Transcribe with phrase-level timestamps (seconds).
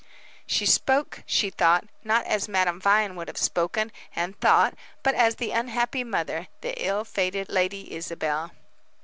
[0.47, 5.35] She spoke, she thought, not as Madame Vine would have spoken and thought, but as
[5.35, 8.49] the unhappy mother, the ill fated Lady Isabel.